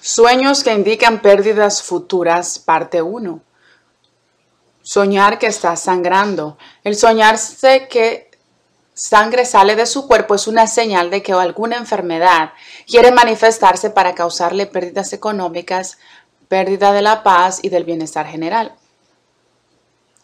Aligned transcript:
Sueños 0.00 0.62
que 0.62 0.72
indican 0.72 1.20
pérdidas 1.20 1.82
futuras, 1.82 2.60
parte 2.60 3.02
1. 3.02 3.40
Soñar 4.80 5.40
que 5.40 5.48
está 5.48 5.74
sangrando. 5.74 6.56
El 6.84 6.94
soñarse 6.94 7.88
que 7.88 8.30
sangre 8.94 9.44
sale 9.44 9.74
de 9.74 9.86
su 9.86 10.06
cuerpo 10.06 10.36
es 10.36 10.46
una 10.46 10.68
señal 10.68 11.10
de 11.10 11.22
que 11.22 11.32
alguna 11.32 11.76
enfermedad 11.76 12.52
quiere 12.86 13.10
manifestarse 13.10 13.90
para 13.90 14.14
causarle 14.14 14.66
pérdidas 14.66 15.12
económicas, 15.12 15.98
pérdida 16.46 16.92
de 16.92 17.02
la 17.02 17.24
paz 17.24 17.58
y 17.62 17.68
del 17.68 17.82
bienestar 17.82 18.26
general. 18.26 18.74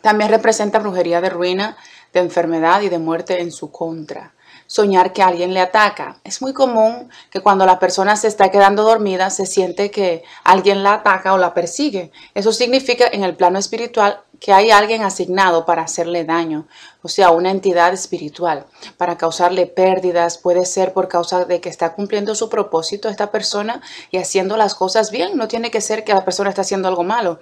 También 0.00 0.30
representa 0.30 0.78
brujería 0.78 1.20
de 1.20 1.28
ruina, 1.28 1.76
de 2.14 2.20
enfermedad 2.20 2.80
y 2.80 2.88
de 2.88 2.98
muerte 2.98 3.42
en 3.42 3.52
su 3.52 3.70
contra 3.70 4.32
soñar 4.68 5.12
que 5.12 5.22
alguien 5.22 5.54
le 5.54 5.60
ataca. 5.60 6.18
Es 6.22 6.40
muy 6.40 6.52
común 6.52 7.08
que 7.30 7.40
cuando 7.40 7.66
la 7.66 7.80
persona 7.80 8.14
se 8.14 8.28
está 8.28 8.50
quedando 8.50 8.84
dormida 8.84 9.30
se 9.30 9.46
siente 9.46 9.90
que 9.90 10.22
alguien 10.44 10.84
la 10.84 10.92
ataca 10.92 11.32
o 11.32 11.38
la 11.38 11.54
persigue. 11.54 12.12
Eso 12.34 12.52
significa 12.52 13.08
en 13.10 13.24
el 13.24 13.34
plano 13.34 13.58
espiritual 13.58 14.20
que 14.40 14.52
hay 14.52 14.70
alguien 14.70 15.02
asignado 15.02 15.64
para 15.64 15.82
hacerle 15.82 16.24
daño, 16.24 16.68
o 17.02 17.08
sea, 17.08 17.30
una 17.30 17.50
entidad 17.50 17.92
espiritual, 17.92 18.66
para 18.96 19.16
causarle 19.16 19.66
pérdidas, 19.66 20.38
puede 20.38 20.64
ser 20.64 20.92
por 20.92 21.08
causa 21.08 21.44
de 21.44 21.60
que 21.60 21.68
está 21.68 21.94
cumpliendo 21.94 22.34
su 22.34 22.48
propósito 22.48 23.08
esta 23.08 23.30
persona 23.30 23.82
y 24.10 24.18
haciendo 24.18 24.56
las 24.56 24.74
cosas 24.74 25.10
bien, 25.10 25.36
no 25.36 25.48
tiene 25.48 25.70
que 25.70 25.80
ser 25.80 26.04
que 26.04 26.14
la 26.14 26.24
persona 26.24 26.50
está 26.50 26.62
haciendo 26.62 26.88
algo 26.88 27.02
malo, 27.02 27.40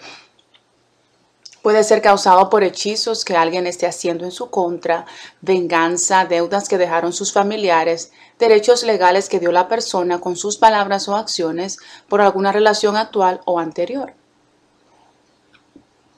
Puede 1.66 1.82
ser 1.82 2.00
causado 2.00 2.48
por 2.48 2.62
hechizos 2.62 3.24
que 3.24 3.36
alguien 3.36 3.66
esté 3.66 3.88
haciendo 3.88 4.24
en 4.24 4.30
su 4.30 4.50
contra, 4.50 5.04
venganza, 5.40 6.24
deudas 6.24 6.68
que 6.68 6.78
dejaron 6.78 7.12
sus 7.12 7.32
familiares, 7.32 8.12
derechos 8.38 8.84
legales 8.84 9.28
que 9.28 9.40
dio 9.40 9.50
la 9.50 9.66
persona 9.66 10.20
con 10.20 10.36
sus 10.36 10.58
palabras 10.58 11.08
o 11.08 11.16
acciones 11.16 11.78
por 12.08 12.20
alguna 12.20 12.52
relación 12.52 12.96
actual 12.96 13.40
o 13.46 13.58
anterior. 13.58 14.14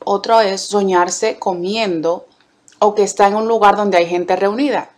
Otro 0.05 0.42
es 0.42 0.61
soñarse 0.61 1.39
comiendo 1.39 2.27
o 2.78 2.94
que 2.94 3.05
está 3.05 3.27
en 3.27 3.37
un 3.37 3.48
lugar 3.48 3.75
donde 3.75 3.97
hay 3.97 4.06
gente 4.06 4.37
reunida. 4.37 4.91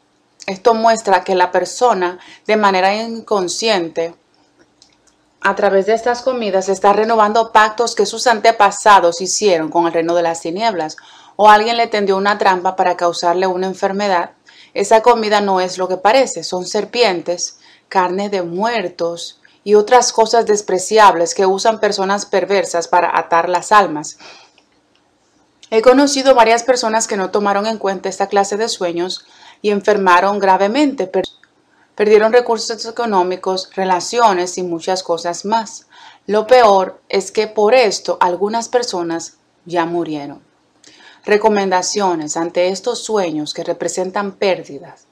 Esto 0.48 0.74
muestra 0.74 1.22
que 1.22 1.36
la 1.36 1.52
persona 1.52 2.18
de 2.48 2.56
manera 2.56 2.92
inconsciente 2.92 4.14
a 5.40 5.54
través 5.54 5.86
de 5.86 5.94
estas 5.94 6.22
comidas 6.22 6.68
está 6.68 6.92
renovando 6.92 7.50
pactos 7.52 7.94
que 7.94 8.06
sus 8.06 8.26
antepasados 8.26 9.20
hicieron 9.20 9.70
con 9.70 9.86
el 9.86 9.92
reino 9.92 10.14
de 10.14 10.22
las 10.22 10.42
tinieblas, 10.42 10.96
o 11.36 11.48
alguien 11.48 11.78
le 11.78 11.86
tendió 11.86 12.16
una 12.16 12.36
trampa 12.36 12.76
para 12.76 12.96
causarle 12.96 13.46
una 13.46 13.66
enfermedad. 13.66 14.32
Esa 14.74 15.00
comida 15.00 15.40
no 15.40 15.60
es 15.60 15.78
lo 15.78 15.88
que 15.88 15.96
parece, 15.96 16.44
son 16.44 16.66
serpientes, 16.66 17.58
carne 17.88 18.28
de 18.28 18.42
muertos 18.42 19.40
y 19.64 19.74
otras 19.74 20.12
cosas 20.12 20.44
despreciables 20.44 21.34
que 21.34 21.46
usan 21.46 21.80
personas 21.80 22.26
perversas 22.26 22.88
para 22.88 23.18
atar 23.18 23.48
las 23.48 23.72
almas. 23.72 24.18
He 25.70 25.82
conocido 25.82 26.34
varias 26.34 26.62
personas 26.62 27.06
que 27.06 27.16
no 27.16 27.30
tomaron 27.30 27.66
en 27.66 27.78
cuenta 27.78 28.08
esta 28.08 28.26
clase 28.26 28.56
de 28.56 28.68
sueños 28.68 29.24
y 29.62 29.70
enfermaron 29.70 30.38
gravemente. 30.38 31.10
Perdieron 32.00 32.32
recursos 32.32 32.86
económicos, 32.86 33.68
relaciones 33.74 34.56
y 34.56 34.62
muchas 34.62 35.02
cosas 35.02 35.44
más. 35.44 35.86
Lo 36.26 36.46
peor 36.46 36.98
es 37.10 37.30
que 37.30 37.46
por 37.46 37.74
esto 37.74 38.16
algunas 38.22 38.70
personas 38.70 39.34
ya 39.66 39.84
murieron. 39.84 40.40
Recomendaciones 41.26 42.38
ante 42.38 42.68
estos 42.68 43.04
sueños 43.04 43.52
que 43.52 43.64
representan 43.64 44.32
pérdidas 44.32 45.04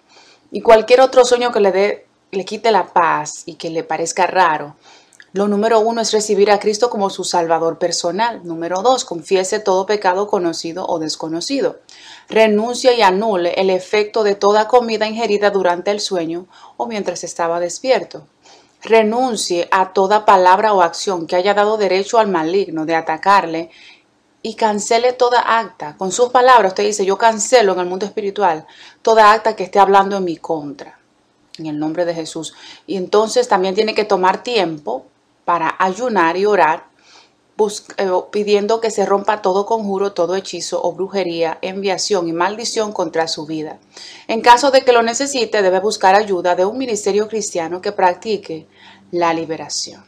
y 0.50 0.62
cualquier 0.62 1.03
otro 1.03 1.27
sueño 1.27 1.53
que 1.53 1.61
le 1.61 1.72
dé 1.72 2.06
le 2.31 2.47
quite 2.47 2.70
la 2.70 2.86
paz 2.86 3.42
y 3.44 3.56
que 3.56 3.69
le 3.69 3.84
parezca 3.84 4.27
raro, 4.27 4.75
lo 5.33 5.47
número 5.47 5.81
uno 5.81 6.01
es 6.01 6.12
recibir 6.12 6.51
a 6.51 6.59
Cristo 6.59 6.89
como 6.89 7.11
su 7.11 7.23
Salvador 7.23 7.79
personal. 7.79 8.41
Número 8.45 8.81
dos, 8.81 9.05
confiese 9.05 9.61
todo 9.61 9.84
pecado 9.84 10.27
conocido 10.27 10.87
o 10.87 10.98
desconocido. 10.98 11.81
Renuncia 12.31 12.94
y 12.94 13.03
anule 13.03 13.53
el 13.59 13.69
efecto 13.69 14.22
de 14.22 14.34
toda 14.34 14.69
comida 14.69 15.06
ingerida 15.06 15.50
durante 15.50 15.91
el 15.91 16.00
sueño 16.00 16.47
o 16.78 16.87
mientras 16.87 17.25
estaba 17.25 17.61
despierto. 17.61 18.27
Renuncie 18.83 19.69
a 19.71 19.93
toda 19.93 20.25
palabra 20.25 20.72
o 20.72 20.81
acción 20.81 21.27
que 21.27 21.37
haya 21.37 21.53
dado 21.53 21.77
derecho 21.77 22.19
al 22.19 22.28
maligno 22.28 22.87
de 22.87 22.95
atacarle 22.95 23.71
y 24.41 24.55
cancele 24.55 25.12
toda 25.12 25.59
acta. 25.59 25.95
Con 25.99 26.10
sus 26.10 26.31
palabras 26.31 26.72
usted 26.72 26.84
dice, 26.84 27.05
yo 27.05 27.19
cancelo 27.19 27.75
en 27.75 27.81
el 27.81 27.87
mundo 27.87 28.06
espiritual 28.06 28.66
toda 29.03 29.33
acta 29.33 29.55
que 29.55 29.65
esté 29.65 29.78
hablando 29.78 30.16
en 30.16 30.25
mi 30.25 30.39
contra. 30.39 30.99
En 31.59 31.66
el 31.66 31.78
nombre 31.78 32.06
de 32.06 32.15
Jesús. 32.15 32.55
Y 32.87 32.97
entonces 32.97 33.47
también 33.47 33.75
tiene 33.75 33.95
que 33.95 34.05
tomar 34.05 34.43
tiempo 34.43 35.05
para 35.48 35.75
ayunar 35.78 36.36
y 36.36 36.44
orar, 36.44 36.91
eh, 37.97 38.10
pidiendo 38.31 38.82
que 38.82 38.91
se 38.91 39.06
rompa 39.06 39.41
todo 39.41 39.64
conjuro, 39.64 40.12
todo 40.12 40.36
hechizo 40.36 40.82
o 40.82 40.92
brujería, 40.92 41.56
enviación 41.62 42.28
y 42.28 42.34
maldición 42.34 42.92
contra 42.92 43.26
su 43.28 43.47
vida. 43.47 43.78
En 44.26 44.42
caso 44.42 44.70
de 44.70 44.84
que 44.84 44.92
lo 44.92 45.03
necesite, 45.03 45.62
debe 45.62 45.81
buscar 45.81 46.14
ayuda 46.14 46.54
de 46.54 46.66
un 46.66 46.76
ministerio 46.76 47.28
cristiano 47.28 47.81
que 47.81 47.92
practique 47.92 48.66
la 49.10 49.32
liberación. 49.32 50.04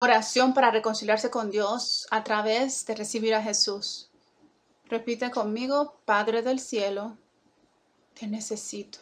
Oración 0.00 0.52
para 0.52 0.70
reconciliarse 0.70 1.30
con 1.30 1.50
Dios 1.50 2.06
a 2.10 2.22
través 2.22 2.84
de 2.84 2.96
recibir 2.96 3.34
a 3.34 3.42
Jesús. 3.42 4.10
Repite 4.90 5.30
conmigo, 5.30 5.94
Padre 6.04 6.42
del 6.42 6.60
cielo, 6.60 7.16
te 8.12 8.26
necesito. 8.26 8.98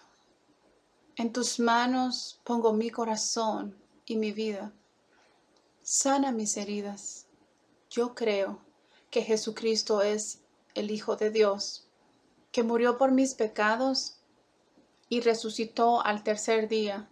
En 1.17 1.33
tus 1.33 1.59
manos 1.59 2.39
pongo 2.45 2.73
mi 2.73 2.91
corazón 2.91 3.75
y 4.09 4.17
mi 4.17 4.33
vida. 4.33 4.73
Sana 5.83 6.33
mis 6.33 6.57
heridas. 6.57 7.27
Yo 7.91 8.15
creo 8.15 8.59
que 9.11 9.23
Jesucristo 9.23 10.03
es 10.03 10.41
el 10.75 10.91
Hijo 10.91 11.17
de 11.17 11.31
Dios, 11.31 11.87
que 12.51 12.63
murió 12.63 12.97
por 12.97 13.13
mis 13.13 13.35
pecados 13.35 14.17
y 15.09 15.21
resucitó 15.21 16.05
al 16.05 16.23
tercer 16.23 16.69
día. 16.69 17.09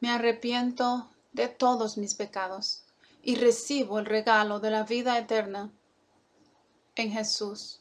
Me 0.00 0.10
arrepiento 0.10 1.10
de 1.32 1.48
todos 1.48 1.98
mis 1.98 2.14
pecados 2.14 2.84
y 3.22 3.34
recibo 3.34 3.98
el 3.98 4.06
regalo 4.06 4.60
de 4.60 4.70
la 4.70 4.84
vida 4.84 5.18
eterna 5.18 5.72
en 6.94 7.10
Jesús. 7.10 7.80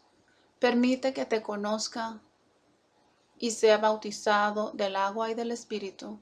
Permite 0.60 1.14
que 1.14 1.26
te 1.26 1.44
conozca 1.44 2.20
y 3.38 3.52
sea 3.52 3.78
bautizado 3.78 4.72
del 4.72 4.96
agua 4.96 5.30
y 5.30 5.36
del 5.36 5.52
Espíritu 5.52 6.20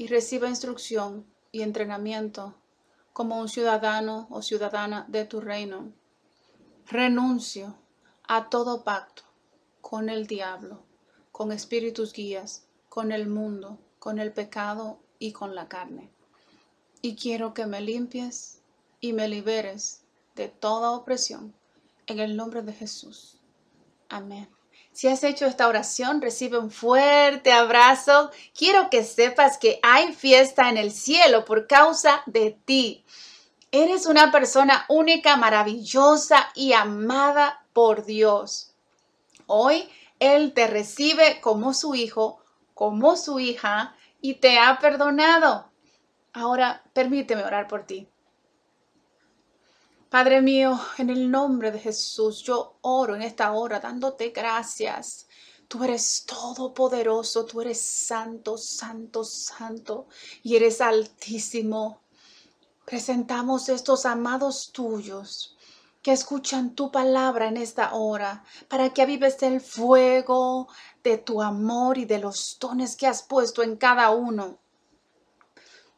y 0.00 0.06
reciba 0.06 0.48
instrucción 0.48 1.26
y 1.52 1.60
entrenamiento 1.60 2.54
como 3.12 3.38
un 3.38 3.50
ciudadano 3.50 4.28
o 4.30 4.40
ciudadana 4.40 5.04
de 5.08 5.26
tu 5.26 5.42
reino. 5.42 5.92
Renuncio 6.86 7.76
a 8.26 8.48
todo 8.48 8.82
pacto 8.82 9.24
con 9.82 10.08
el 10.08 10.26
diablo, 10.26 10.82
con 11.32 11.52
espíritus 11.52 12.14
guías, 12.14 12.64
con 12.88 13.12
el 13.12 13.28
mundo, 13.28 13.78
con 13.98 14.18
el 14.18 14.32
pecado 14.32 15.00
y 15.18 15.32
con 15.32 15.54
la 15.54 15.68
carne. 15.68 16.08
Y 17.02 17.14
quiero 17.14 17.52
que 17.52 17.66
me 17.66 17.82
limpies 17.82 18.62
y 19.00 19.12
me 19.12 19.28
liberes 19.28 20.00
de 20.34 20.48
toda 20.48 20.92
opresión 20.92 21.52
en 22.06 22.20
el 22.20 22.38
nombre 22.38 22.62
de 22.62 22.72
Jesús. 22.72 23.38
Amén. 24.08 24.48
Si 24.92 25.08
has 25.08 25.22
hecho 25.24 25.46
esta 25.46 25.68
oración, 25.68 26.20
recibe 26.20 26.58
un 26.58 26.70
fuerte 26.70 27.52
abrazo. 27.52 28.30
Quiero 28.54 28.90
que 28.90 29.04
sepas 29.04 29.56
que 29.56 29.78
hay 29.82 30.12
fiesta 30.12 30.68
en 30.68 30.76
el 30.76 30.92
cielo 30.92 31.44
por 31.44 31.66
causa 31.66 32.22
de 32.26 32.58
ti. 32.64 33.04
Eres 33.70 34.06
una 34.06 34.32
persona 34.32 34.84
única, 34.88 35.36
maravillosa 35.36 36.50
y 36.56 36.72
amada 36.72 37.64
por 37.72 38.04
Dios. 38.04 38.74
Hoy 39.46 39.88
Él 40.18 40.52
te 40.54 40.66
recibe 40.66 41.40
como 41.40 41.72
su 41.72 41.94
hijo, 41.94 42.42
como 42.74 43.16
su 43.16 43.38
hija 43.38 43.94
y 44.20 44.34
te 44.34 44.58
ha 44.58 44.78
perdonado. 44.80 45.70
Ahora 46.32 46.82
permíteme 46.92 47.44
orar 47.44 47.68
por 47.68 47.86
ti. 47.86 48.09
Padre 50.10 50.42
mío, 50.42 50.76
en 50.98 51.08
el 51.08 51.30
nombre 51.30 51.70
de 51.70 51.78
Jesús, 51.78 52.42
yo 52.42 52.78
oro 52.80 53.14
en 53.14 53.22
esta 53.22 53.52
hora 53.52 53.78
dándote 53.78 54.30
gracias. 54.30 55.28
Tú 55.68 55.84
eres 55.84 56.24
todopoderoso, 56.26 57.46
tú 57.46 57.60
eres 57.60 57.80
santo, 57.80 58.58
santo, 58.58 59.22
santo 59.22 60.08
y 60.42 60.56
eres 60.56 60.80
altísimo. 60.80 62.00
Presentamos 62.84 63.68
estos 63.68 64.04
amados 64.04 64.72
tuyos 64.72 65.56
que 66.02 66.10
escuchan 66.10 66.74
tu 66.74 66.90
palabra 66.90 67.46
en 67.46 67.56
esta 67.56 67.94
hora 67.94 68.42
para 68.66 68.92
que 68.92 69.02
avives 69.02 69.40
el 69.44 69.60
fuego 69.60 70.66
de 71.04 71.18
tu 71.18 71.40
amor 71.40 71.98
y 71.98 72.04
de 72.04 72.18
los 72.18 72.56
dones 72.58 72.96
que 72.96 73.06
has 73.06 73.22
puesto 73.22 73.62
en 73.62 73.76
cada 73.76 74.10
uno. 74.10 74.58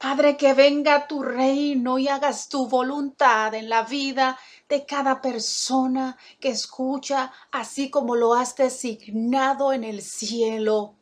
Padre, 0.03 0.37
que 0.37 0.53
venga 0.53 1.07
tu 1.07 1.23
reino 1.23 1.97
y 1.97 2.09
hagas 2.09 2.49
tu 2.49 2.67
voluntad 2.67 3.55
en 3.55 3.69
la 3.69 3.85
vida 3.85 4.37
de 4.69 4.85
cada 4.85 5.21
persona 5.21 6.19
que 6.41 6.49
escucha, 6.49 7.31
así 7.53 7.89
como 7.89 8.17
lo 8.17 8.35
has 8.35 8.57
designado 8.57 9.73
en 9.73 9.85
el 9.85 10.03
cielo. 10.03 10.97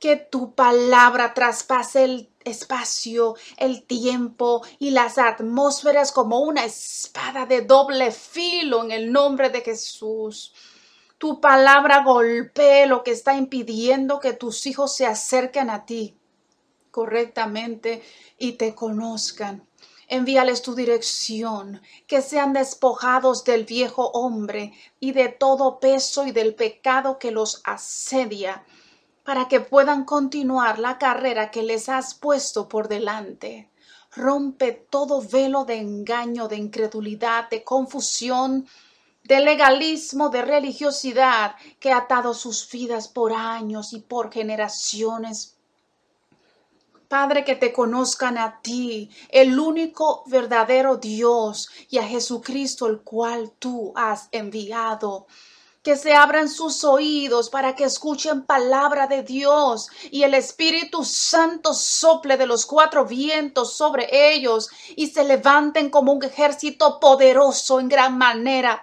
Que 0.00 0.16
tu 0.16 0.52
palabra 0.52 1.32
traspase 1.32 2.28
espacio, 2.44 3.36
el 3.56 3.84
tiempo 3.86 4.62
y 4.80 4.90
las 4.90 5.16
atmósferas 5.16 6.10
como 6.10 6.40
una 6.40 6.64
espada 6.64 7.46
de 7.46 7.60
doble 7.60 8.10
filo 8.10 8.82
en 8.82 8.90
el 8.90 9.12
nombre 9.12 9.48
de 9.50 9.60
Jesús. 9.60 10.52
Tu 11.18 11.40
palabra 11.40 12.02
golpee 12.02 12.88
lo 12.88 13.04
que 13.04 13.12
está 13.12 13.36
impidiendo 13.36 14.18
que 14.18 14.32
tus 14.32 14.66
hijos 14.66 14.96
se 14.96 15.06
acerquen 15.06 15.70
a 15.70 15.86
ti 15.86 16.18
correctamente 16.94 18.04
y 18.38 18.52
te 18.52 18.72
conozcan. 18.72 19.66
Envíales 20.06 20.62
tu 20.62 20.76
dirección, 20.76 21.82
que 22.06 22.22
sean 22.22 22.52
despojados 22.52 23.42
del 23.42 23.64
viejo 23.64 24.10
hombre 24.12 24.72
y 25.00 25.10
de 25.10 25.28
todo 25.28 25.80
peso 25.80 26.24
y 26.24 26.30
del 26.30 26.54
pecado 26.54 27.18
que 27.18 27.32
los 27.32 27.62
asedia, 27.64 28.64
para 29.24 29.48
que 29.48 29.58
puedan 29.58 30.04
continuar 30.04 30.78
la 30.78 30.96
carrera 30.98 31.50
que 31.50 31.64
les 31.64 31.88
has 31.88 32.14
puesto 32.14 32.68
por 32.68 32.86
delante. 32.86 33.68
Rompe 34.14 34.70
todo 34.88 35.20
velo 35.20 35.64
de 35.64 35.78
engaño, 35.78 36.46
de 36.46 36.58
incredulidad, 36.58 37.50
de 37.50 37.64
confusión, 37.64 38.68
de 39.24 39.40
legalismo, 39.40 40.28
de 40.28 40.42
religiosidad 40.42 41.56
que 41.80 41.90
ha 41.90 41.96
atado 41.96 42.34
sus 42.34 42.70
vidas 42.70 43.08
por 43.08 43.32
años 43.32 43.92
y 43.94 43.98
por 43.98 44.30
generaciones 44.30 45.53
Padre, 47.08 47.44
que 47.44 47.54
te 47.54 47.72
conozcan 47.72 48.38
a 48.38 48.60
ti, 48.62 49.10
el 49.28 49.58
único 49.58 50.24
verdadero 50.26 50.96
Dios, 50.96 51.68
y 51.90 51.98
a 51.98 52.02
Jesucristo, 52.02 52.86
el 52.86 53.00
cual 53.00 53.52
tú 53.58 53.92
has 53.94 54.28
enviado. 54.32 55.26
Que 55.82 55.96
se 55.96 56.14
abran 56.14 56.48
sus 56.48 56.82
oídos 56.82 57.50
para 57.50 57.74
que 57.74 57.84
escuchen 57.84 58.46
palabra 58.46 59.06
de 59.06 59.22
Dios 59.22 59.90
y 60.10 60.22
el 60.22 60.32
Espíritu 60.32 61.04
Santo 61.04 61.74
sople 61.74 62.38
de 62.38 62.46
los 62.46 62.64
cuatro 62.64 63.04
vientos 63.04 63.74
sobre 63.74 64.32
ellos 64.32 64.70
y 64.96 65.08
se 65.08 65.24
levanten 65.24 65.90
como 65.90 66.12
un 66.12 66.24
ejército 66.24 66.98
poderoso 66.98 67.80
en 67.80 67.90
gran 67.90 68.16
manera 68.16 68.82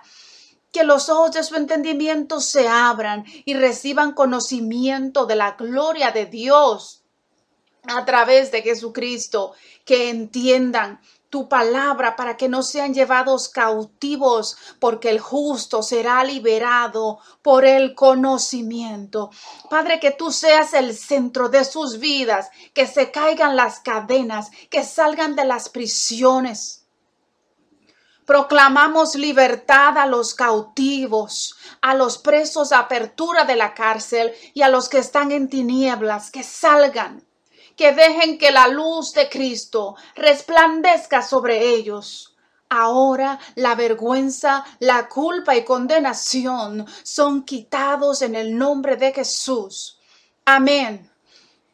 que 0.72 0.84
los 0.84 1.10
ojos 1.10 1.32
de 1.32 1.44
su 1.44 1.56
entendimiento 1.56 2.40
se 2.40 2.68
abran 2.68 3.26
y 3.46 3.56
reciban 3.56 4.14
conocimiento 4.14 5.26
de 5.26 5.36
la 5.36 5.54
gloria 5.54 6.12
de 6.12 6.28
Dios 6.28 7.01
a 7.84 8.06
través 8.06 8.52
de 8.52 8.62
Jesucristo, 8.62 9.54
que 9.86 10.10
entiendan 10.10 11.00
tu 11.32 11.48
palabra 11.48 12.18
para 12.18 12.36
que 12.36 12.50
no 12.50 12.62
sean 12.62 12.94
llevados 12.94 13.48
cautivos, 13.48 14.58
porque 14.80 15.10
el 15.10 15.20
justo 15.20 15.82
será 15.82 16.24
liberado 16.26 17.20
por 17.42 17.64
el 17.64 17.96
conocimiento. 17.96 19.32
Padre, 19.70 20.00
que 20.00 20.12
tú 20.12 20.32
seas 20.32 20.74
el 20.74 20.96
centro 20.96 21.48
de 21.48 21.64
sus 21.64 22.00
vidas, 22.00 22.50
que 22.74 22.86
se 22.86 23.12
caigan 23.12 23.56
las 23.56 23.80
cadenas, 23.80 24.52
que 24.70 24.84
salgan 24.84 25.36
de 25.36 25.46
las 25.46 25.70
prisiones. 25.70 26.86
Proclamamos 28.26 29.16
libertad 29.16 29.98
a 29.98 30.06
los 30.06 30.36
cautivos, 30.36 31.56
a 31.82 31.96
los 31.96 32.18
presos, 32.18 32.74
apertura 32.74 33.46
de 33.46 33.56
la 33.56 33.74
cárcel 33.74 34.34
y 34.54 34.62
a 34.62 34.70
los 34.70 34.90
que 34.90 35.00
están 35.00 35.32
en 35.32 35.50
tinieblas, 35.50 36.30
que 36.30 36.44
salgan 36.44 37.26
que 37.82 37.94
dejen 37.94 38.38
que 38.38 38.52
la 38.52 38.68
luz 38.68 39.16
de 39.16 39.28
Cristo 39.28 39.96
resplandezca 40.14 41.24
sobre 41.24 41.70
ellos. 41.70 42.36
Ahora 42.70 43.40
la 43.56 43.74
vergüenza, 43.74 44.64
la 44.78 45.10
culpa 45.10 45.56
y 45.56 45.66
condenación 45.66 46.86
son 47.02 47.42
quitados 47.42 48.22
en 48.22 48.36
el 48.36 48.56
nombre 48.56 48.98
de 48.98 49.12
Jesús. 49.12 50.00
Amén. 50.46 51.10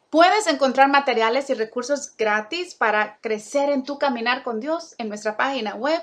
Puedes 0.08 0.46
encontrar 0.46 0.88
materiales 0.88 1.50
y 1.50 1.54
recursos 1.54 2.16
gratis 2.16 2.74
para 2.74 3.18
crecer 3.20 3.68
en 3.68 3.84
tu 3.84 3.98
caminar 3.98 4.42
con 4.42 4.60
Dios 4.60 4.94
en 4.96 5.10
nuestra 5.10 5.36
página 5.36 5.74
web 5.74 6.00